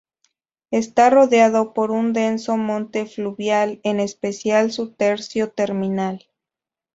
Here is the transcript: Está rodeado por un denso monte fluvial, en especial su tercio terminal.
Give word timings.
Está 0.71 1.11
rodeado 1.11 1.75
por 1.75 1.91
un 1.91 2.11
denso 2.11 2.57
monte 2.57 3.05
fluvial, 3.05 3.79
en 3.83 3.99
especial 3.99 4.71
su 4.71 4.93
tercio 4.95 5.51
terminal. 5.51 6.27